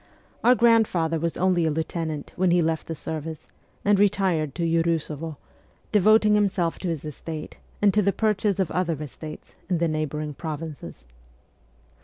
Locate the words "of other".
8.59-8.99